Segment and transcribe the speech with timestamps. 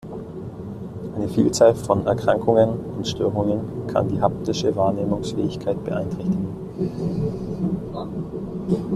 [1.15, 6.47] Eine Vielzahl von Erkrankungen und Störungen kann die haptische Wahrnehmungsfähigkeit beeinträchtigen.